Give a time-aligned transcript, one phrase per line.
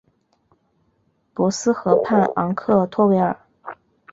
[1.31, 3.39] 博斯河畔昂克托维尔。